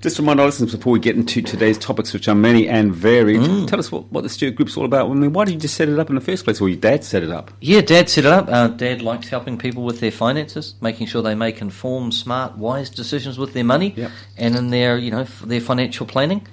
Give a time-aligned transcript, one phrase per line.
[0.00, 3.40] Just remind our listeners before we get into today's topics, which are many and varied.
[3.40, 3.68] Mm.
[3.68, 5.10] Tell us what, what the Stewart Group's all about.
[5.10, 6.78] I mean, why did you just set it up in the first place, or your
[6.78, 7.50] dad set it up?
[7.60, 8.48] Yeah, Dad set it up.
[8.48, 12.88] Uh, dad likes helping people with their finances, making sure they make informed, smart, wise
[12.88, 14.10] decisions with their money, yep.
[14.38, 16.46] and in their you know their financial planning.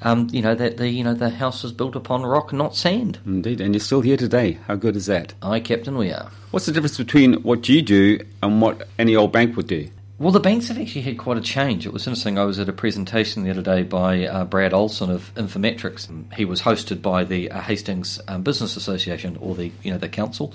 [0.00, 3.18] Um, you know that the you know the house is built upon rock, not sand.
[3.26, 4.58] Indeed, and you're still here today.
[4.66, 5.34] How good is that?
[5.42, 6.30] Aye, Captain, we are.
[6.52, 9.90] What's the difference between what you do and what any old bank would do?
[10.18, 11.86] Well, the banks have actually had quite a change.
[11.86, 12.38] It was interesting.
[12.38, 16.32] I was at a presentation the other day by uh, Brad Olson of Infometrics.
[16.34, 20.08] He was hosted by the uh, Hastings um, Business Association or the you know the
[20.08, 20.54] council,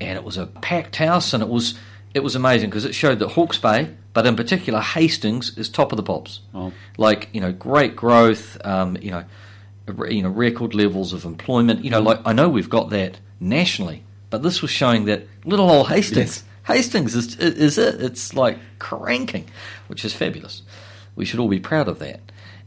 [0.00, 1.76] and it was a packed house, and it was
[2.14, 5.90] it was amazing because it showed that Hawke's Bay, but in particular Hastings, is top
[5.90, 6.38] of the pops.
[6.54, 6.72] Oh.
[6.96, 8.56] Like you know, great growth.
[8.64, 9.24] Um, you know,
[10.08, 11.84] you know, record levels of employment.
[11.84, 15.68] You know, like I know we've got that nationally, but this was showing that little
[15.68, 16.16] old Hastings.
[16.16, 18.00] Yes Hastings is, is it.
[18.00, 19.46] It's like cranking,
[19.88, 20.62] which is fabulous.
[21.16, 22.20] We should all be proud of that.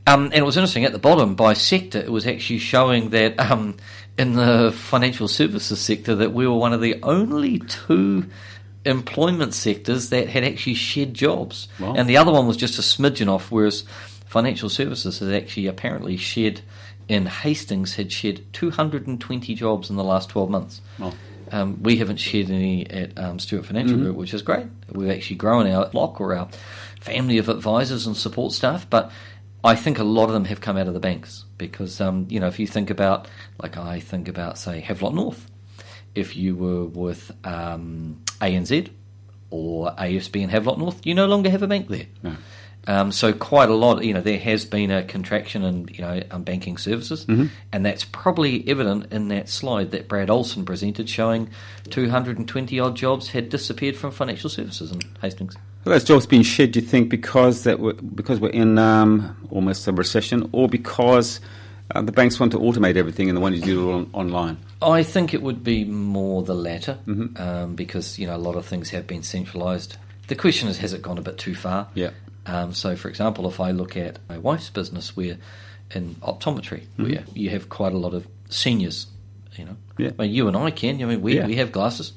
[0.08, 3.40] Um, and it was interesting at the bottom by sector, it was actually showing that
[3.40, 3.78] um,
[4.18, 8.26] in the financial services sector that we were one of the only two
[8.86, 11.96] employment sectors that had actually shed jobs, wow.
[11.98, 13.52] and the other one was just a smidgen off.
[13.52, 13.84] Whereas
[14.28, 16.62] financial services has actually apparently shed
[17.08, 20.82] in Hastings had shed 220 jobs in the last 12 months.
[21.00, 21.14] Wow.
[21.52, 24.06] Um, we haven't shared any at um, Stewart Financial mm-hmm.
[24.06, 24.66] Group, which is great.
[24.92, 26.50] We've actually grown our block or our
[27.00, 29.12] family of advisors and support staff, but
[29.64, 32.40] I think a lot of them have come out of the banks because, um, you
[32.40, 33.28] know, if you think about,
[33.62, 35.50] like I think about, say, Havelock North,
[36.14, 38.90] if you were with um, ANZ
[39.50, 42.06] or AFSB in Havelock North, you no longer have a bank there.
[42.22, 42.36] No.
[42.88, 46.22] Um, so quite a lot, you know, there has been a contraction in you know
[46.32, 47.48] um, banking services, mm-hmm.
[47.72, 51.50] and that's probably evident in that slide that Brad Olson presented, showing
[51.90, 55.56] 220 odd jobs had disappeared from financial services in Hastings.
[55.84, 59.36] Well, those jobs being shed, do you think, because that we're, because we're in um,
[59.50, 61.40] almost a recession, or because
[61.92, 64.58] uh, the banks want to automate everything and they want to do it all online?
[64.82, 67.42] I think it would be more the latter, mm-hmm.
[67.42, 69.98] Um, because you know a lot of things have been centralised.
[70.28, 71.88] The question is, has it gone a bit too far?
[71.94, 72.10] Yeah.
[72.46, 75.38] Um, so, for example, if I look at my wife's business, where
[75.92, 77.04] in optometry, mm-hmm.
[77.04, 79.08] where you have quite a lot of seniors,
[79.56, 80.12] you know, yeah.
[80.20, 81.02] I mean, you and I can.
[81.02, 81.48] I mean, we yeah.
[81.48, 82.14] we have glasses.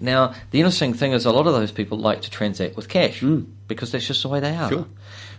[0.00, 3.20] Now, the interesting thing is, a lot of those people like to transact with cash
[3.20, 3.46] mm.
[3.66, 4.68] because that's just the way they are.
[4.70, 4.86] Sure.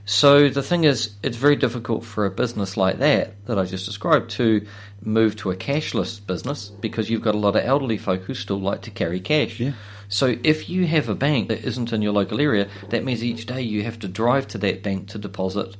[0.05, 3.85] So the thing is, it's very difficult for a business like that that I just
[3.85, 4.65] described to
[5.01, 8.59] move to a cashless business because you've got a lot of elderly folk who still
[8.59, 9.59] like to carry cash.
[9.59, 9.73] Yeah.
[10.07, 13.45] So if you have a bank that isn't in your local area, that means each
[13.45, 15.77] day you have to drive to that bank to deposit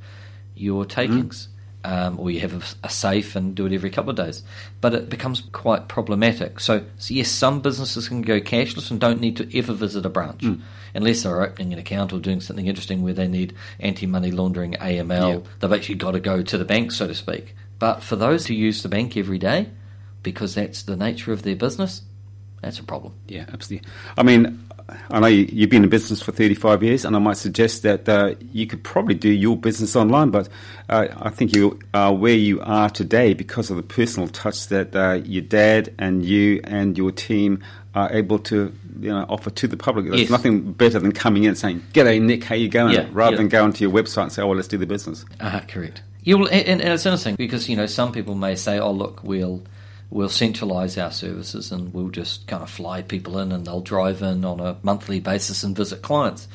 [0.56, 1.48] your takings.
[1.48, 1.59] Mm.
[1.82, 4.44] Um, or you have a, a, safe and do it every couple of days.
[4.82, 6.60] But it becomes quite problematic.
[6.60, 10.10] So, so, yes, some businesses can go cashless and don't need to ever visit a
[10.10, 10.42] branch.
[10.42, 10.60] Mm.
[10.94, 14.74] Unless they're opening an account or doing something interesting where they need anti money laundering,
[14.74, 15.50] AML, yeah.
[15.62, 17.56] they've actually got to go to the bank, so to speak.
[17.80, 19.70] But for those who use the bank every day,
[20.22, 22.02] because that's the nature of their business,
[22.62, 23.14] that's a problem.
[23.28, 23.90] Yeah, absolutely.
[24.18, 24.69] I mean,
[25.10, 28.36] I know you've been in business for 35 years, and I might suggest that uh,
[28.52, 30.50] you could probably do your business online, but
[30.90, 34.96] uh, I think you are where you are today because of the personal touch that
[34.96, 37.64] uh, your dad and you and your team
[37.96, 40.06] are able to you know, offer to the public.
[40.06, 40.30] There's yes.
[40.30, 42.94] nothing better than coming in and saying, G'day, Nick, how you going?
[42.94, 43.38] Yeah, rather yeah.
[43.38, 45.26] than going to your website and say, oh, well, let's do the business.
[45.40, 46.02] Uh, correct.
[46.24, 49.24] Yeah, well, and, and it's interesting because, you know, some people may say, oh, look,
[49.24, 49.64] we'll–
[50.10, 54.22] we'll centralise our services and we'll just kind of fly people in and they'll drive
[54.22, 56.48] in on a monthly basis and visit clients.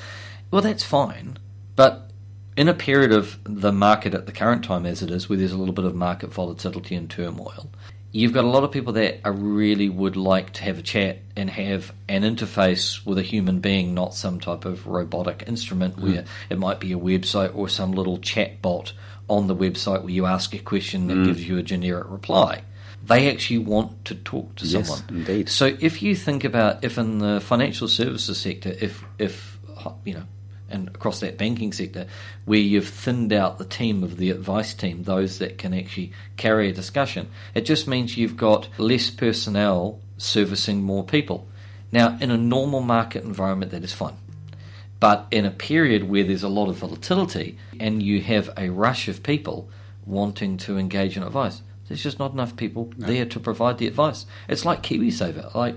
[0.51, 1.39] Well, that's fine,
[1.77, 2.11] but
[2.57, 5.53] in a period of the market at the current time as it is, where there's
[5.53, 7.71] a little bit of market volatility and turmoil,
[8.13, 11.51] you've got a lot of people that really would like to have a chat and
[11.51, 16.29] have an interface with a human being, not some type of robotic instrument where hmm.
[16.49, 18.93] it might be a website or some little chat bot
[19.29, 21.25] on the website where you ask a question that hmm.
[21.25, 22.63] gives you a generic reply.
[23.07, 25.05] They actually want to talk to Yes, someone.
[25.19, 25.49] indeed.
[25.49, 29.59] So if you think about if in the financial services sector, if if
[30.05, 30.25] you know,
[30.71, 32.07] and across that banking sector,
[32.47, 36.71] where you've thinned out the team of the advice team, those that can actually carry
[36.71, 41.47] a discussion, it just means you've got less personnel servicing more people.
[41.93, 44.17] Now, in a normal market environment, that is fine.
[44.99, 49.07] But in a period where there's a lot of volatility and you have a rush
[49.09, 49.69] of people
[50.07, 54.27] wanting to engage in advice, there's just not enough people there to provide the advice.
[54.49, 55.55] It's like KiwiSaver.
[55.55, 55.77] Like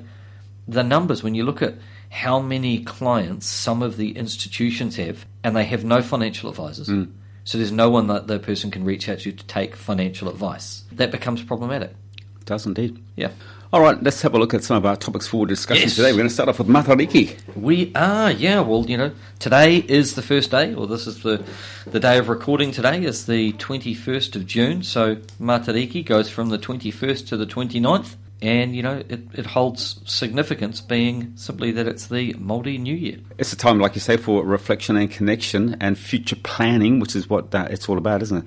[0.68, 1.76] the numbers, when you look at
[2.10, 6.88] how many clients some of the institutions have, and they have no financial advisors.
[6.88, 7.12] Mm.
[7.44, 10.84] So there's no one that the person can reach out to to take financial advice.
[10.92, 11.92] That becomes problematic.
[12.18, 13.02] It does indeed.
[13.16, 13.32] Yeah.
[13.74, 15.96] All right, let's have a look at some of our topics for discussion Yes.
[15.98, 16.12] today.
[16.14, 17.36] We're going to start off with Matariki.
[17.58, 18.62] We are, yeah.
[18.62, 21.44] Well, you know, today is the first day, or this is the
[21.86, 22.72] the day of recording.
[22.72, 28.16] Today is the 21st of June, so Matariki goes from the 21st to the 29th,
[28.42, 33.18] and you know, it, it holds significance, being simply that it's the Māori New Year.
[33.38, 37.30] It's a time, like you say, for reflection and connection and future planning, which is
[37.30, 38.46] what that it's all about, isn't it?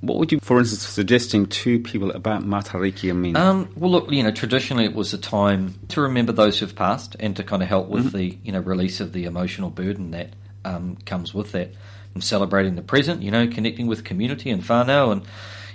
[0.00, 3.10] What would you, for instance, suggesting to people about Matariki?
[3.10, 6.58] I mean, Um, well, look, you know, traditionally it was a time to remember those
[6.58, 9.70] who've passed and to kind of help with the, you know, release of the emotional
[9.70, 10.34] burden that
[10.64, 11.72] um, comes with that.
[12.14, 15.22] And celebrating the present, you know, connecting with community and whānau, and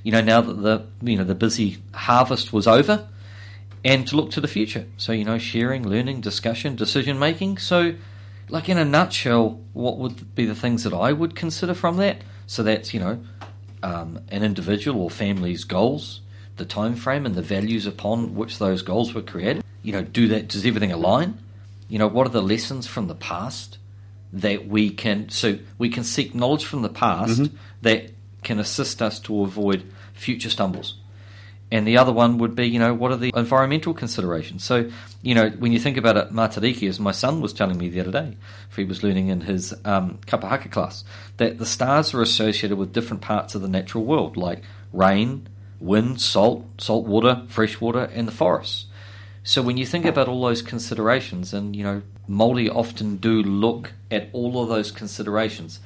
[0.02, 3.08] you know, now that the, you know, the busy harvest was over,
[3.86, 4.88] and to look to the future.
[4.98, 7.60] So, you know, sharing, learning, discussion, decision making.
[7.60, 7.94] So,
[8.50, 12.24] like in a nutshell, what would be the things that I would consider from that?
[12.48, 13.24] So that's, you know,
[13.84, 16.22] um, an individual or family's goals,
[16.58, 19.64] the time frame and the values upon which those goals were created.
[19.84, 21.38] You know, do that does everything align?
[21.90, 23.78] You know, what are the lessons from the past
[24.34, 27.52] that we can so we can seek knowledge from the past
[27.82, 28.12] that
[28.44, 29.84] can assist us to avoid
[30.14, 30.96] future stumbles.
[31.72, 34.64] And the other one would be, you know, what are the environmental considerations?
[34.64, 34.92] So,
[35.22, 38.02] you know, when you think about it, Matariki, as my son was telling me the
[38.02, 38.36] other day,
[38.70, 41.06] if he was learning in his um, kapahaka class,
[41.38, 45.48] that the stars are associated with different parts of the natural world, like rain,
[45.80, 48.88] wind, salt, salt water, fresh water, and the forests.
[49.44, 53.94] So when you think about all those considerations, and you know, Māori often do look
[54.12, 55.80] at all of those considerations,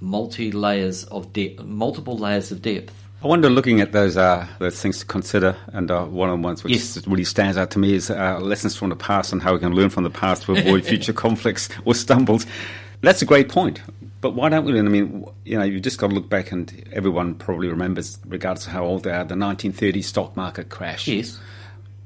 [0.00, 3.05] multi layers of depth, multiple layers of depth.
[3.26, 6.44] I wonder, looking at those uh, those things to consider, and uh, one of the
[6.44, 7.04] ones which Yes.
[7.08, 9.74] really stands out to me is uh, lessons from the past and how we can
[9.74, 12.46] learn from the past to avoid future conflicts or stumbles.
[13.00, 13.82] That's a great point.
[14.20, 14.86] But why don't we learn?
[14.86, 18.66] I mean, you know, you've just got to look back, and everyone probably remembers, regardless
[18.66, 21.08] of how old they are, the 1930 stock market crash.
[21.08, 21.36] Yes.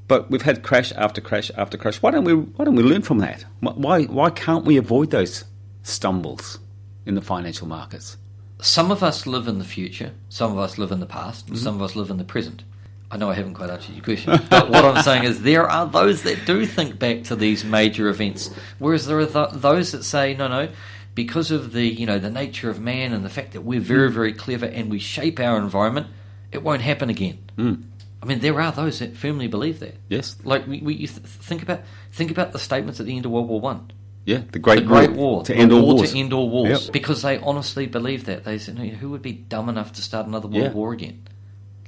[0.08, 2.00] But we've had crash after crash after crash.
[2.00, 2.32] Why don't we?
[2.32, 3.44] Why don't we learn from that?
[3.60, 4.04] Why?
[4.04, 5.44] Why can't we avoid those
[5.82, 6.58] stumbles
[7.04, 8.16] in the financial markets?
[8.62, 11.58] Some of us live in the future, some of us live in the past, and
[11.58, 12.62] some of us live in the present.
[13.10, 15.86] I know I haven't quite answered your question, but what I'm saying is there are
[15.86, 20.04] those that do think back to these major events, whereas there are th- those that
[20.04, 20.68] say, no, no,
[21.14, 24.08] because of the you know the nature of man and the fact that we're very,
[24.08, 24.12] mm.
[24.12, 26.06] very clever and we shape our environment,
[26.52, 27.38] it won't happen again.
[27.56, 27.82] Mm.
[28.22, 29.96] I mean, there are those that firmly believe that.
[30.08, 30.36] Yes.
[30.44, 31.80] Like we, we you th- think about
[32.12, 33.90] think about the statements at the end of World War One
[34.26, 36.12] Yeah, the Great the Great War, to end all war wars.
[36.12, 36.92] to end all wars, Yep.
[36.92, 38.44] because they honestly believe that.
[38.44, 40.72] They said, "Who would be dumb enough to start another world Yeah.
[40.72, 41.22] war again?"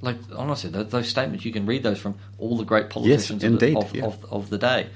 [0.01, 3.53] Like honestly, th- those statements you can read those from all the great politicians of,
[3.53, 4.05] indeed, the, of, yeah.
[4.05, 4.89] of, of the day.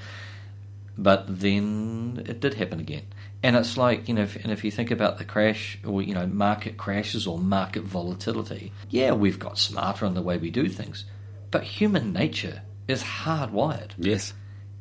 [0.99, 3.03] But then it did happen again,
[3.43, 6.15] and it's like you know, if, and if you think about the crash or you
[6.15, 10.69] know market crashes or market volatility, yeah, we've got smarter in the way we do
[10.71, 11.05] things,
[11.51, 13.91] but human nature is hardwired.
[13.99, 14.33] Yes.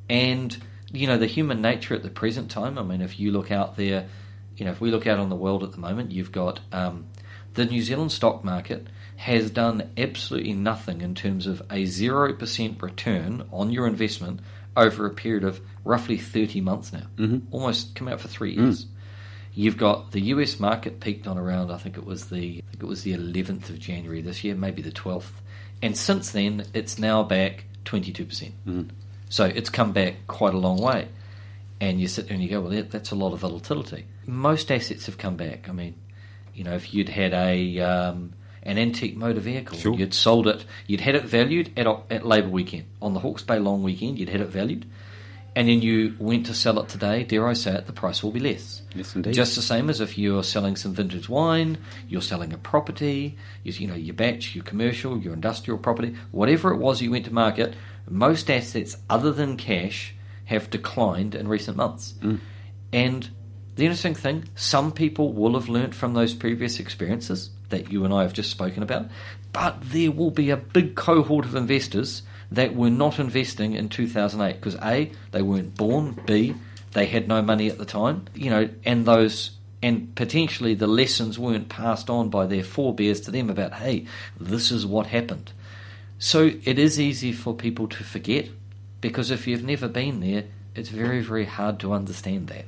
[0.10, 0.56] And
[0.96, 2.78] you know the human nature at the present time.
[2.78, 4.08] I mean, if you look out there,
[4.58, 7.06] you know, if we look out on the world at the moment, you've got um,
[7.54, 8.88] the New Zealand stock market
[9.18, 14.40] has done absolutely nothing in terms of a zero percent return on your investment
[14.76, 17.08] over a period of roughly thirty months now.
[17.18, 17.54] Mm-hmm.
[17.54, 18.88] Almost come out for three years.
[19.54, 22.84] You've got the US market peaked on around I think it was the I think
[22.84, 25.32] it was the 11th of January this year, maybe the 12th,
[25.82, 28.54] and since then it's now back 22 percent.
[29.30, 31.08] So it's come back quite a long way.
[31.82, 34.06] And you sit there and you go, well, that, that's a lot of volatility.
[34.26, 35.68] Most assets have come back.
[35.68, 35.96] I mean,
[36.54, 39.94] you know, if you'd had a um, an antique motor vehicle, Sure.
[39.96, 43.60] you'd sold it, you'd had it valued at at Labour weekend on the Hawke's Bay
[43.60, 44.86] long weekend, you'd had it valued,
[45.56, 48.32] and then you went to sell it today, dare I say it, the price will
[48.32, 48.82] be less.
[48.94, 49.34] Yes, indeed.
[49.34, 51.78] Just the same as if you're selling some vintage wine,
[52.10, 56.74] you're selling a property, you, you know, your bach, your commercial, your industrial property, whatever
[56.74, 57.74] it was you went to market,
[58.10, 60.14] most assets other than cash
[60.46, 62.16] have declined in recent months.
[62.20, 62.40] Mm.
[62.92, 63.30] And
[63.76, 68.14] the interesting thing, some people will have learnt from those previous experiences that you and
[68.14, 69.08] I have just spoken about,
[69.54, 74.56] but there will be a big cohort of investors that were not investing in 2008
[74.56, 76.56] because A, they weren't born, B,
[76.94, 79.52] they had no money at the time, you know, and those
[79.84, 84.06] and potentially the lessons weren't passed on by their forebears to them about, hey,
[84.40, 85.52] this is what happened.
[86.18, 88.48] So it is easy for people to forget
[89.02, 92.66] because if you've never been there, it's very, very hard to understand that.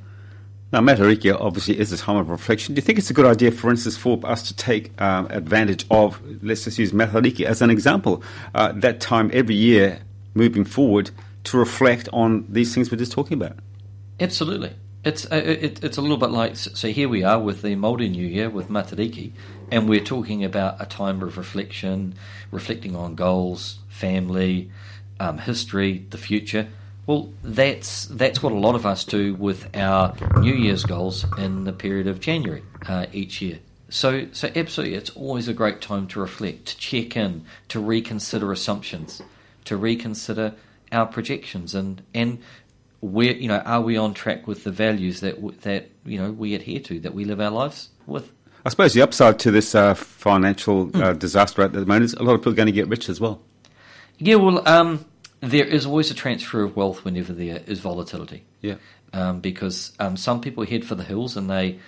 [0.70, 2.74] Now, Matariki obviously is a time of reflection.
[2.74, 5.86] Do you think it's a good idea, for instance, for us to take um, advantage
[5.90, 8.22] of, let's just use Matariki as an example,
[8.54, 10.00] uh, that time every year
[10.34, 11.10] moving forward
[11.44, 13.56] to reflect on these things we're just talking about?
[14.20, 14.74] Absolutely.
[15.04, 18.10] It's uh, it, it's a little bit like so here we are with the Māori
[18.10, 19.30] New Year with Matariki,
[19.70, 22.14] and we're talking about a time of reflection,
[22.50, 24.70] reflecting on goals, family,
[25.20, 26.68] um, history, the future.
[27.08, 31.64] Well, that's that's what a lot of us do with our New Year's goals in
[31.64, 33.60] the period of January uh, each year.
[33.88, 38.52] So, so absolutely, it's always a great time to reflect, to check in, to reconsider
[38.52, 39.22] assumptions,
[39.64, 40.54] to reconsider
[40.92, 42.42] our projections, and and
[43.00, 46.54] where you know are we on track with the values that that you know we
[46.54, 48.30] adhere to, that we live our lives with.
[48.66, 52.22] I suppose the upside to this uh, financial uh, disaster at the moment is a
[52.22, 53.40] lot of people are going to get rich as well.
[54.18, 55.06] Yeah, well, um,
[55.40, 58.44] there is always a transfer of wealth whenever there is volatility.
[58.60, 58.76] Yeah.
[59.12, 61.78] um, because um, some people head for the hills and they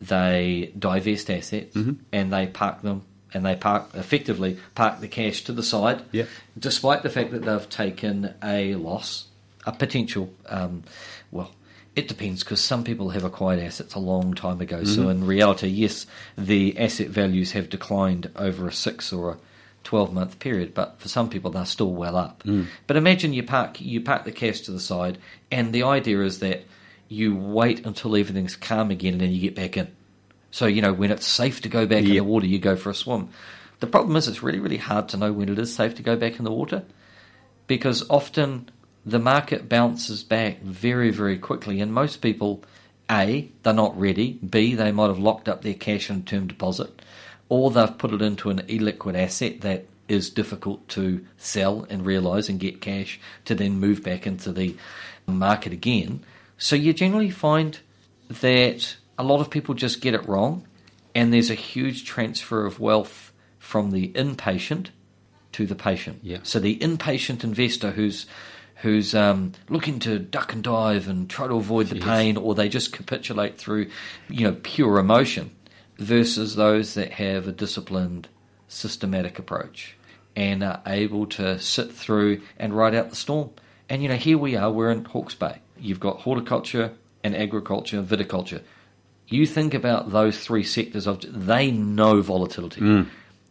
[0.00, 1.76] they divest assets
[2.12, 6.24] and they park them and they park effectively park the cash to the side, Yeah.
[6.58, 9.26] despite the fact that they've taken a loss,
[9.66, 10.32] a potential.
[10.46, 10.84] Um,
[11.32, 11.50] well,
[11.96, 14.84] it depends because some people have acquired assets a long time ago.
[14.84, 19.36] So in reality, yes, the asset values have declined over a six or a
[19.84, 22.42] 12 month period, but for some people they're still well up.
[22.42, 22.64] Hmm.
[22.86, 25.18] But imagine you park you park the cash to the side,
[25.50, 26.64] and the idea is that
[27.08, 29.94] you wait until everything's calm again and then you get back in.
[30.50, 32.90] So, you know, when it's safe to go back in the water, you go for
[32.90, 33.28] a swim.
[33.80, 36.16] The problem is it's really, really hard to know when it is safe to go
[36.16, 36.84] back in the water
[37.66, 38.68] because often
[39.04, 42.62] the market bounces back very, very quickly, and most people,
[43.10, 47.02] A, they're not ready, B, they might have locked up their cash in term deposit,
[47.48, 52.48] or they've put it into an illiquid asset that is difficult to sell and realise
[52.48, 54.76] and get cash to then move back into the
[55.26, 56.22] market again.
[56.58, 57.78] So you generally find
[58.28, 60.66] that a lot of people just get it wrong,
[61.14, 64.88] and there's a huge transfer of wealth from the inpatient
[65.52, 66.20] to the patient.
[66.22, 66.38] Yeah.
[66.42, 68.26] So the inpatient investor who's
[68.76, 72.68] who's um, looking to duck and dive and try to avoid the pain, or they
[72.68, 73.88] just capitulate through,
[74.28, 75.50] you know, pure emotion,
[75.98, 78.28] versus those that have a disciplined,
[78.68, 79.96] systematic approach
[80.36, 83.50] and are able to sit through and ride out the storm.
[83.88, 85.60] And you know, here we are, we're in Hawke's Bay.
[85.78, 88.62] You've got horticulture and agriculture, viticulture.
[89.28, 92.80] You think about those three sectors of they know volatility.
[92.80, 93.08] Mm.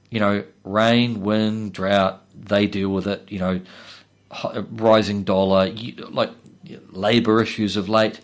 [0.09, 3.31] You know, rain, wind, drought, they deal with it.
[3.31, 3.61] You know,
[4.71, 5.73] rising dollar,
[6.09, 6.29] like
[6.91, 8.19] labour issues of late.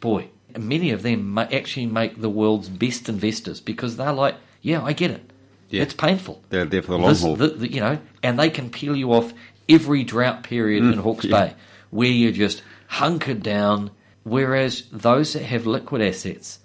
[0.00, 4.92] Boy, many of them actually make the world's best investors because they're like, yeah, I
[4.92, 5.30] get it.
[5.70, 5.82] Yeah.
[5.82, 6.42] It's painful.
[6.48, 7.36] They're there for the long This- haul.
[7.36, 9.34] the- the- you know, and they can peel you off
[9.68, 11.46] every drought period in Hawke's Mm, yeah.
[11.48, 11.54] Bay
[11.90, 13.90] where you're just hunkered down.
[14.24, 16.58] Whereas those that have liquid assets,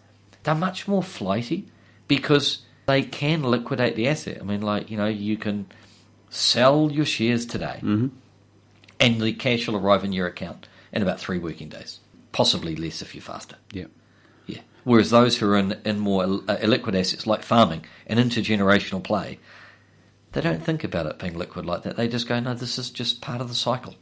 [0.44, 1.66] they're much more flighty
[2.08, 4.38] because they can liquidate the asset.
[4.42, 5.66] I mean, like, you know, you can
[6.30, 8.08] sell your shares today Mm-hmm.
[9.00, 12.00] and the cash will arrive in your account in about three working days,
[12.34, 13.56] possibly less if you're faster.
[13.72, 13.86] yeah.
[14.46, 14.60] Yeah.
[14.84, 19.40] Whereas those who are in, in more uh, illiquid assets like farming and intergenerational play,
[20.34, 21.96] they don't think about it being liquid like that.
[21.96, 23.96] They just go, no, this is just part of the cycle.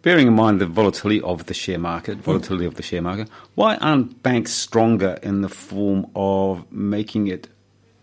[0.00, 3.76] Bearing in mind the volatility of the share market, volatility of the share market, why
[3.76, 7.48] aren't banks stronger in the form of making it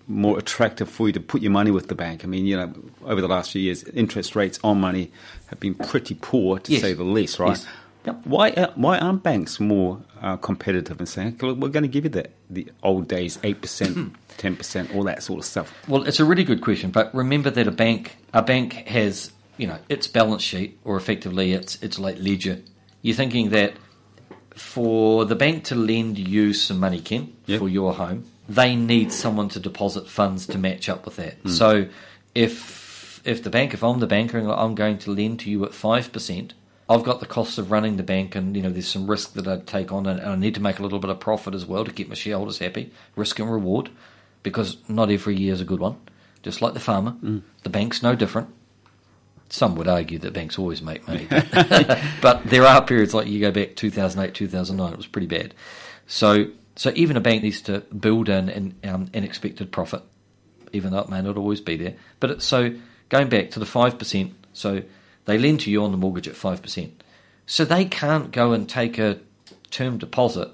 [0.08, 2.24] more attractive for you to put your money with the bank?
[2.24, 2.74] I mean, you know,
[3.06, 5.12] over the last few years, interest rates on money
[5.48, 6.82] have been pretty poor, to Yes.
[6.82, 7.50] say the least, right?
[7.58, 7.66] Yes.
[8.06, 8.22] Yep.
[8.26, 12.04] Why uh, why aren't banks more uh, competitive and saying, "Look, we're going to give
[12.04, 15.72] you the the old days eight percent, ten percent, all that sort of stuff?
[15.88, 19.68] Well, it's a really good question, but remember that a bank a bank has you
[19.68, 22.60] know its balance sheet or effectively its its like ledger.
[23.04, 23.74] You're thinking that
[24.56, 27.60] for the bank to lend you some money, Ken, Yep.
[27.60, 31.36] for your home, they need someone to deposit funds to match up with that.
[31.48, 31.88] So
[32.36, 35.64] if if the bank, if I'm the banker and I'm going to lend to you
[35.66, 36.54] at five percent,
[36.92, 39.48] I've got the costs of running the bank, and you know there's some risk that
[39.48, 41.66] I take on, and, and I need to make a little bit of profit as
[41.66, 42.92] well to keep my shareholders happy.
[43.16, 43.90] Risk and reward,
[44.44, 45.98] because not every year is a good one.
[46.44, 47.16] Just like the farmer,
[47.64, 48.50] the bank's no different.
[49.48, 51.28] Some would argue that banks always make money,
[52.22, 55.54] but there are periods like you go back 2008, 2009, it was pretty bad.
[56.08, 60.04] So, so even a bank needs to build in an um, unexpected profit,
[60.74, 61.96] even though it may not always be there.
[62.20, 62.74] But it, so
[63.08, 64.82] going back to the five percent, so
[65.26, 67.04] they lend to you on the mortgage at five percent,
[67.46, 69.20] so they can't go and take a
[69.70, 70.50] term deposit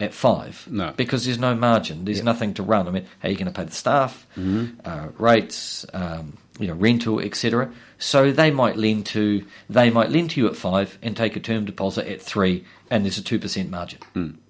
[0.00, 0.92] at five No.
[0.96, 2.04] because there's no margin.
[2.06, 2.88] There's nothing to run.
[2.88, 4.26] I mean, how are you going to pay the staff,
[4.84, 7.70] uh, rates, um, you know, rental, etc.
[7.98, 11.40] So they might lend to they might lend to you at five and take a
[11.40, 14.00] term deposit at three, and there's a two percent margin.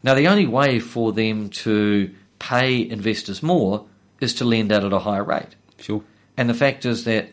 [0.05, 3.87] Now, the only way for them to pay investors more
[4.21, 5.55] is to lend out at a higher rate.
[5.79, 6.03] Sure.
[6.37, 7.29] And the fact is that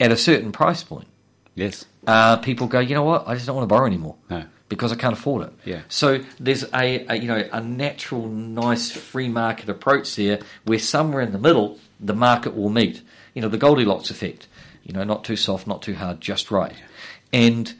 [0.00, 1.06] at a certain price point,
[1.54, 1.84] Yes.
[2.06, 4.44] uh, people go, you know what, I just don't want to borrow anymore No.
[4.68, 5.52] because I can't afford it.
[5.64, 5.82] Yeah.
[5.88, 11.20] So there's a, a you know a natural, nice free market approach there, where somewhere
[11.22, 13.02] in the middle the market will meet.
[13.34, 14.46] You know the Goldilocks effect.
[14.82, 16.74] You know, not too soft, not too hard, just right.
[17.32, 17.74] And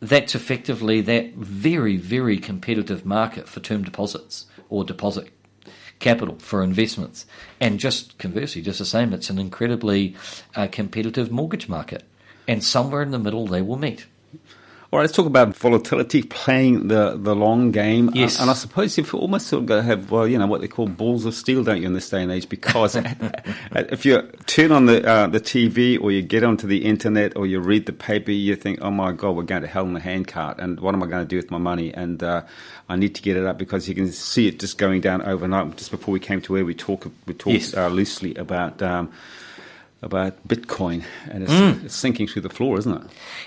[0.00, 5.30] that's effectively that very, very competitive market for term deposits or deposit
[5.98, 7.26] capital for investments.
[7.60, 10.14] And just conversely, just the same, it's an incredibly
[10.54, 12.04] uh, competitive mortgage market.
[12.46, 14.06] And somewhere in the middle they will meet.
[14.92, 18.10] All right, let's talk about volatility, playing the, the long game.
[18.14, 18.38] Yes.
[18.38, 20.60] Uh, and I suppose you've almost sort of got to have, well, you know, what
[20.60, 22.48] they call balls of steel, don't you, in this day and age?
[22.48, 22.94] Because
[23.74, 27.44] if you turn on the uh, the TV or you get onto the internet or
[27.44, 30.00] you read the paper, you think, oh my God, we're going to hell in a
[30.00, 30.60] handcart.
[30.60, 31.92] And what am I going to do with my money?
[31.92, 32.42] And uh,
[32.88, 35.76] I need to get it up because you can see it just going down overnight.
[35.76, 37.74] Just before we came to where we talk, we talked Yes.
[37.74, 38.80] uh, loosely about.
[38.80, 39.10] Um,
[40.04, 41.84] about Bitcoin, and it's, Mm.
[41.84, 43.02] it's sinking through the floor, isn't it?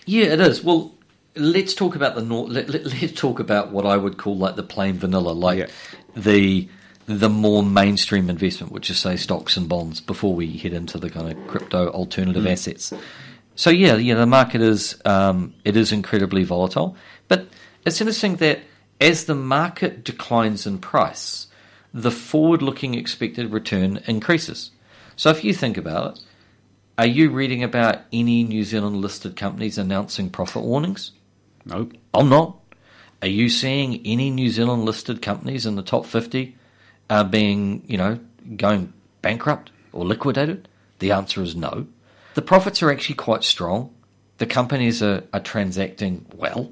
[0.05, 0.63] Yeah, it is.
[0.63, 0.93] Well,
[1.35, 4.55] let's talk about the nor- let, let, let's talk about what I would call like
[4.55, 5.67] the plain vanilla, like Yeah.
[6.15, 6.67] the
[7.05, 10.01] the more mainstream investment, which is say stocks and bonds.
[10.01, 12.91] Before we head into the kind of crypto alternative assets.
[13.55, 16.97] So yeah, yeah, the market is um, it is incredibly volatile,
[17.29, 17.47] but
[17.85, 18.59] it's interesting that
[18.99, 21.47] as the market declines in price,
[21.93, 24.71] the forward-looking expected return increases.
[25.15, 26.23] So if you think about it,
[26.98, 31.12] are you reading about any New Zealand listed companies announcing profit warnings?
[31.66, 31.94] Nope.
[32.14, 32.57] I'm not.
[33.22, 36.55] Are you seeing any New Zealand listed companies in the top 50
[37.10, 38.20] uh, being, you know,
[38.55, 40.68] going bankrupt or liquidated?
[41.00, 41.86] The answer is no.
[42.33, 43.94] The profits are actually quite strong.
[44.38, 46.72] The companies are, are transacting well.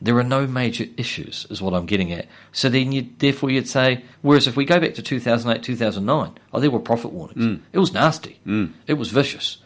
[0.00, 2.26] There are no major issues, is what I'm getting at.
[2.52, 6.60] So then, you, therefore, you'd say, whereas if we go back to 2008, 2009, oh,
[6.60, 7.40] there were profit warnings.
[7.72, 8.38] It was nasty.
[8.86, 9.58] It was vicious.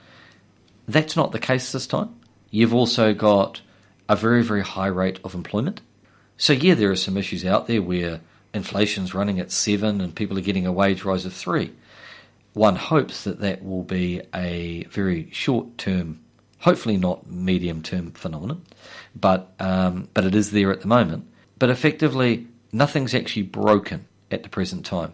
[0.88, 2.18] That's not the case this time.
[2.50, 3.60] You've also got
[4.08, 5.82] a very, very high rate of employment.
[6.38, 8.20] So, yeah, there are some issues out there where
[8.54, 11.72] inflation's running at seven and people are getting a wage rise of three.
[12.54, 16.20] One hopes that that will be a very short term,
[16.60, 18.62] hopefully not medium term phenomenon,
[19.14, 21.28] but, um, but it is there at the moment.
[21.58, 25.12] But effectively, nothing's actually broken at the present time.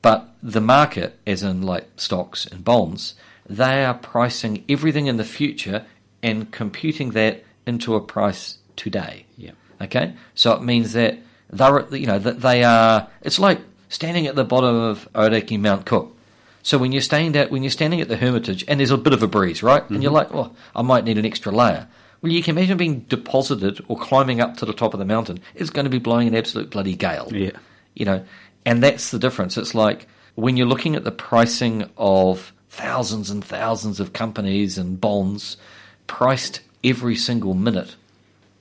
[0.00, 3.14] But the market, as in like stocks and bonds,
[3.46, 5.84] they are pricing everything in the future
[6.22, 9.26] and computing that into a price today.
[9.36, 9.52] Yeah.
[9.80, 11.18] Okay, so it means that
[11.50, 13.08] they're you know that they are.
[13.22, 16.16] It's like standing at the bottom of Aoraki Mount Cook.
[16.62, 19.12] So when you're staying at when you're standing at the Hermitage and there's a bit
[19.12, 19.88] of a breeze, right?
[19.90, 20.34] And you're mm-hmm.
[20.36, 21.88] like, oh, I might need an extra layer.
[22.20, 25.40] Well, you can imagine being deposited or climbing up to the top of the mountain.
[25.56, 27.50] It's going to be blowing an absolute bloody gale Yeah.
[27.94, 28.24] you know,
[28.64, 29.56] and that's the difference.
[29.56, 34.98] It's like when you're looking at the pricing of thousands and thousands of companies and
[34.98, 35.58] bonds
[36.06, 37.96] priced every single minute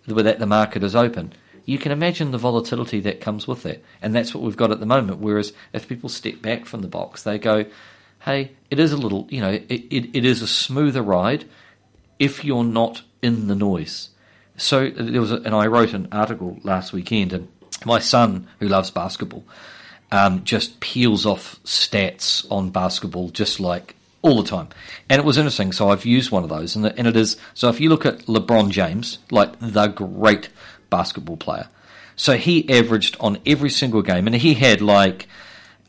[0.06, 1.32] that the market is open,
[1.66, 3.82] you can imagine the volatility that comes with that.
[4.02, 5.20] And that's what we've got at the moment.
[5.20, 7.66] Whereas if people step back from the box, they go,
[8.26, 11.46] hey, it is a little, you know, it, it, it is a smoother ride
[12.20, 14.10] if you're not in the noise.
[14.58, 17.48] So there was, a, and I wrote an article last weekend, and
[17.86, 19.46] my son, who loves basketball,
[20.12, 24.70] um, just peels off stats on basketball, just like all the time.
[25.10, 25.72] And it was interesting.
[25.72, 28.26] So I've used one of those, and, and it is so if you look at
[28.26, 30.50] LeBron James, like the great
[30.90, 31.68] basketball player,
[32.16, 35.28] so he averaged on every single game, and he had like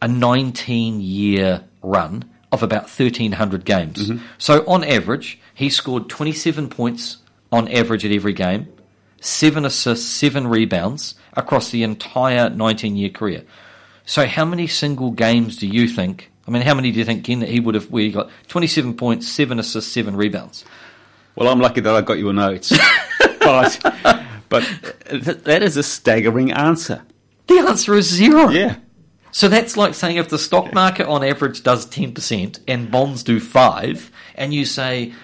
[0.00, 4.10] a 19 year run of about 1,300 games.
[4.10, 4.24] Mm-hmm.
[4.38, 7.18] So on average, he scored 27 points
[7.50, 8.68] on average at every game,
[9.20, 13.44] seven assists, seven rebounds across the entire 19 year career.
[14.04, 16.31] So how many single games do you think?
[16.46, 17.90] I mean, how many do you think Ken, that he would have?
[17.90, 20.64] We got 27 points, seven assists, seven rebounds?
[21.36, 22.72] Well, I'm lucky that I got your notes.
[23.40, 23.80] but.
[24.52, 24.68] But
[25.08, 27.02] th- that is a staggering answer.
[27.46, 28.50] The answer is zero.
[28.50, 28.76] Yeah.
[29.30, 33.40] So that's like saying if the stock market on average does 10% and bonds do
[33.40, 35.14] 5 and you say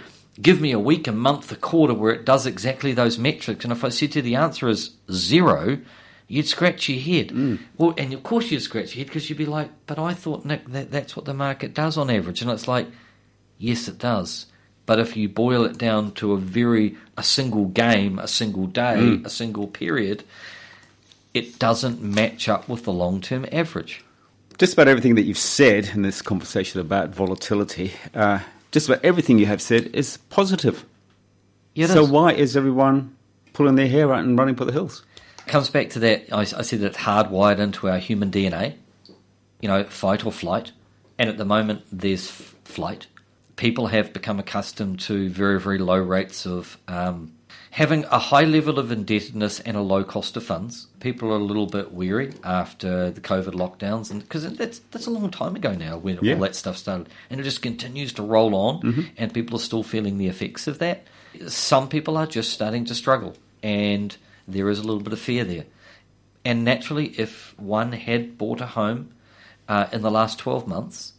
[0.40, 3.72] give me a week, a month, a quarter where it does exactly those metrics and
[3.72, 5.78] if I said to you the answer is 0,
[6.29, 7.29] you'd scratch your head.
[7.29, 7.59] Mm.
[7.77, 10.45] Well, and of course you'd scratch your head because you'd be like, but I thought
[10.45, 12.87] Nick that that's what the market does on average and it's like
[13.59, 14.47] yes it does.
[14.87, 18.97] But if you boil it down to a very a single game, a single day,
[18.97, 19.25] Mm.
[19.27, 20.23] a single period,
[21.35, 24.05] it doesn't match up with the long term average.
[24.59, 28.41] Just about everything that you've said in this conversation about volatility, uh,
[28.73, 30.85] just about everything you have said is positive.
[31.75, 32.11] Yeah, so is.
[32.11, 33.14] why is everyone
[33.53, 35.05] pulling their hair out and running for the hills?
[35.49, 36.33] Comes back to that.
[36.33, 38.75] I, I said that it's hardwired into our human DNA.
[39.61, 40.73] You know, fight or flight.
[41.19, 43.07] And at the moment, there's f- flight.
[43.57, 47.33] People have become accustomed to very, very low rates of um,
[47.73, 50.87] having a high level of indebtedness and a low cost of funds.
[51.01, 55.11] People are a little bit weary after the COVID lockdowns, and because that's that's a
[55.11, 56.35] long time ago now when Yeah.
[56.35, 59.83] all that stuff started, and it just continues to roll on, and people are still
[59.83, 61.09] feeling the effects of that.
[61.49, 64.17] Some people are just starting to struggle, and
[64.49, 65.67] there is a little bit of fear there.
[66.45, 69.13] And naturally, if one had bought a home
[69.69, 71.13] uh, in the last 12 months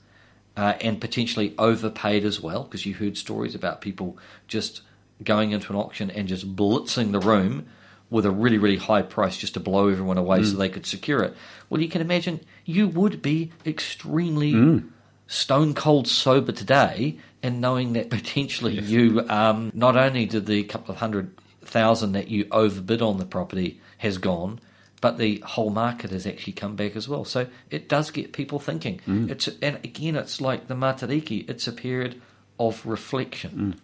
[0.57, 4.81] uh, and potentially overpaid as well, because you heard stories about people just
[5.23, 7.67] going into an auction and just blitzing the room
[8.09, 11.21] with a really, really high price just to blow everyone away so they could secure
[11.21, 11.35] it.
[11.69, 14.81] Well, you can imagine you would be extremely
[15.27, 20.91] stone cold sober today and knowing that potentially you um, not only did the couple
[20.91, 24.59] of hundred thousand that you overbid on the property has gone,
[25.01, 27.25] but the whole market has actually come back as well.
[27.25, 28.99] So it does get people thinking.
[29.07, 29.29] Mm.
[29.29, 31.49] It's and again, it's like the Matariki.
[31.49, 32.21] It's a period
[32.59, 33.73] of reflection.
[33.75, 33.79] Mm.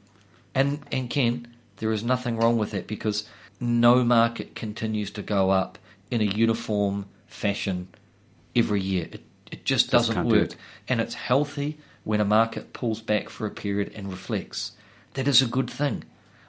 [0.54, 3.28] And and Ken, there is nothing wrong with that because
[3.60, 5.78] no market continues to go up
[6.12, 7.88] in a uniform fashion
[8.56, 9.08] every year.
[9.12, 10.46] It it just Just doesn't do work.
[10.46, 10.56] it.
[10.88, 14.72] And it's healthy when a market pulls back for a period and reflects.
[15.14, 16.04] That is a good thing.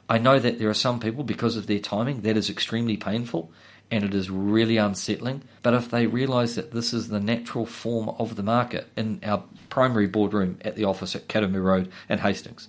[0.08, 3.50] I know that there are some people, because of their timing, that is extremely painful
[3.90, 5.42] and it is really unsettling.
[5.62, 9.44] But if they realise that this is the natural form of the market in our
[9.68, 12.68] primary boardroom at the office at Karamu Road in Hastings,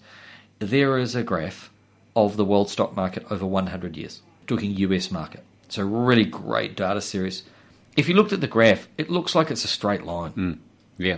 [0.59, 1.71] there is a graph
[2.15, 5.43] of the world stock market over 100 years, talking US market.
[5.65, 7.43] It's a really great data series.
[7.95, 10.33] If you looked at the graph, it looks like it's a straight line.
[10.97, 11.17] Yeah.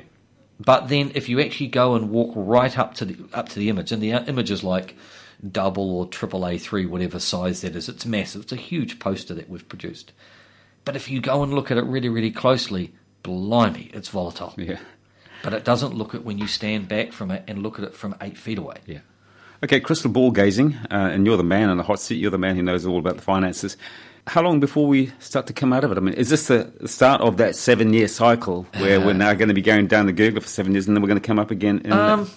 [0.60, 3.70] But then, if you actually go and walk right up to the up to the
[3.70, 4.94] image, and the uh, image is like
[5.52, 8.44] double or triple A three, whatever size that is, it's massive.
[8.44, 10.12] It's a huge poster that we've produced.
[10.86, 14.54] But if you go and look at it really, really closely, blimey, it's volatile.
[14.58, 14.80] Yeah.
[15.44, 17.94] But it doesn't look it when you stand back from it and look at it
[17.94, 18.78] from eight feet away.
[18.86, 19.00] Yeah.
[19.64, 22.16] Okay, crystal ball gazing, uh, and you're the man in the hot seat.
[22.16, 23.76] You're the man who knows all about the finances.
[24.28, 25.98] How long before we start to come out of it?
[25.98, 29.48] I mean, is this the start of that seven year cycle where we're now going
[29.48, 31.40] to be going down the Gurgler for seven years and then we're going to come
[31.40, 31.80] up again?
[31.84, 32.30] In Um,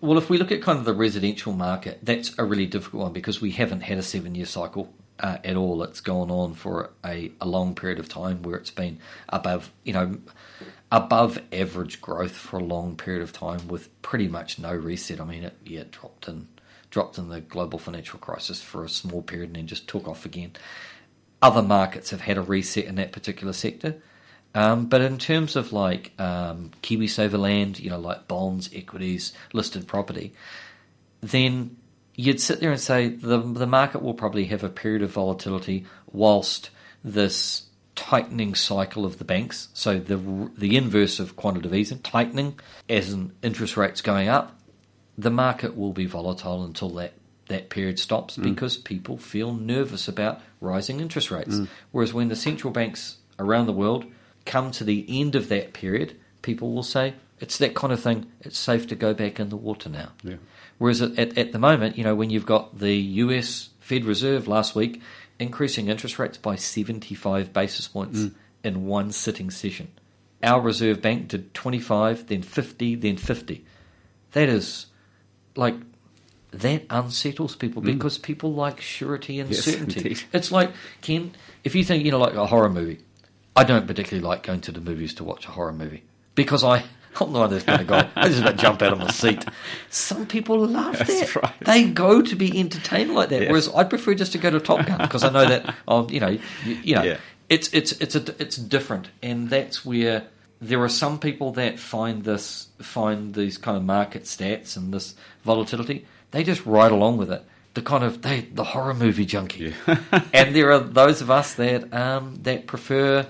[0.00, 3.12] well, if we look at kind of the residential market, that's a really difficult one
[3.12, 5.82] because we haven't had a seven year cycle uh, at all.
[5.82, 9.92] It's gone on for a, a long period of time where it's been above, you
[9.92, 10.18] know,
[10.90, 15.20] above average growth for a long period of time with pretty much no reset.
[15.20, 16.48] I mean, it, yeah, it dropped in,
[16.90, 20.24] dropped in the global financial crisis for a small period and then just took off
[20.24, 20.52] again.
[21.42, 24.00] Other markets have had a reset in that particular sector.
[24.54, 29.86] Um, but in terms of like um, KiwiSaver land, you know, like bonds, equities, listed
[29.86, 30.34] property,
[31.20, 31.76] then
[32.16, 35.86] you'd sit there and say the the market will probably have a period of volatility
[36.12, 36.70] whilst
[37.04, 40.16] this tightening cycle of the banks, so the
[40.56, 42.58] the inverse of quantitative easing, tightening
[42.88, 44.58] as in interest rates going up,
[45.16, 47.12] the market will be volatile until that
[47.48, 51.60] that period stops because people feel nervous about rising interest rates.
[51.90, 54.06] Whereas when the central banks around the world
[54.46, 58.30] come to the end of that period, people will say it's that kind of thing.
[58.42, 60.10] It's safe to go back in the water now.
[60.22, 60.36] Yeah.
[60.78, 64.74] Whereas at, at, the moment, you know, when you've got the US Fed Reserve last
[64.74, 65.02] week
[65.38, 68.34] increasing interest rates by 75 basis points mm.
[68.62, 69.88] in one sitting session,
[70.42, 73.64] our Reserve Bank did 25, then 50, then 50.
[74.32, 74.86] That is
[75.56, 75.76] like
[76.52, 77.86] that unsettles people mm.
[77.86, 80.00] because people like surety and Yes, certainty.
[80.00, 80.22] indeed.
[80.32, 83.00] It's like Ken, if you think you know like a horror movie,
[83.56, 86.02] I don't particularly like going to the movies to watch a horror movie
[86.34, 86.84] because I.
[87.20, 88.08] I'm not this kind of guy.
[88.14, 89.44] I just about jump out of my seat.
[89.90, 91.42] Some people love That's that.
[91.42, 91.54] right.
[91.62, 93.48] They go to be entertained like that.
[93.48, 96.20] Whereas I'd prefer just to go to Top Gun because I know that, um, you
[96.20, 97.18] know, you, you know, Yeah.
[97.48, 100.22] it's it's it's a, it's different, and that's where
[100.60, 105.16] there are some people that find this find these kind of market stats and this
[105.42, 106.06] volatility.
[106.30, 109.74] They just ride along with it, the kind of they, the horror movie junkie,
[110.32, 113.26] and there are those of us that um, that prefer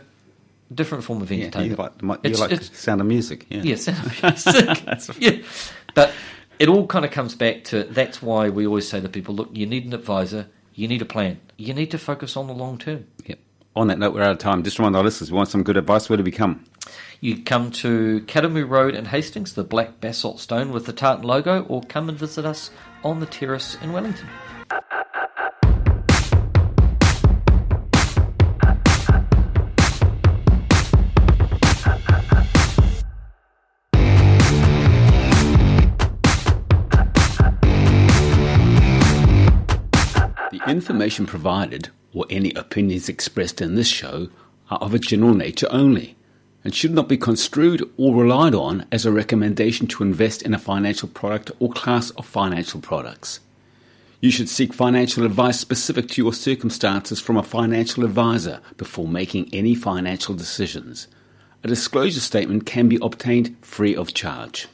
[0.75, 1.71] different form of Yeah, entertainment.
[2.03, 3.47] you like, you like it's- sound of music.
[3.49, 3.63] Yeah.
[3.63, 3.87] Yes,
[4.23, 5.19] music.
[5.19, 5.37] yeah.
[5.95, 6.13] But
[6.59, 9.51] it all kind of comes back to that's why we always say to people, look,
[9.53, 12.79] you need an advisor, you need a plan, you need to focus on the long
[12.79, 13.07] term.
[13.27, 13.39] Yep.
[13.77, 14.63] On that note, we're out of time.
[14.65, 16.09] Just remind our listeners, we want some good advice.
[16.09, 16.65] Where do we come?
[17.21, 21.63] You come to Karamu Road in Hastings, the black basalt stone with the tartan logo,
[21.65, 22.71] or come and visit us
[23.05, 24.27] on the terrace in Wellington.
[40.71, 44.29] Information provided, or any opinions expressed in this show,
[44.71, 46.17] are of a general nature only,
[46.65, 50.59] and should not be construed or relied on as a recommendation to invest in a
[50.59, 53.41] financial product or class of financial products.
[54.21, 59.49] You should seek financial advice specific to your circumstances from a financial advisor before making
[59.53, 61.09] any financial decisions.
[61.65, 64.69] A disclosure statement can be obtained free of charge.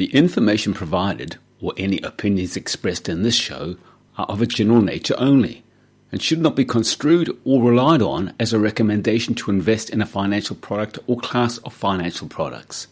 [0.00, 3.76] The information provided, or any opinions expressed in this show,
[4.16, 5.62] are of a general nature only,
[6.10, 10.06] and should not be construed or relied on as a recommendation to invest in a
[10.06, 12.88] financial product or class of financial products.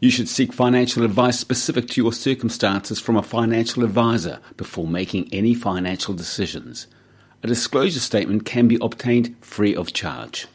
[0.00, 5.28] You should seek financial advice specific to your circumstances from a financial advisor before making
[5.34, 6.86] any financial decisions.
[7.42, 10.46] A disclosure statement can be obtained free of charge.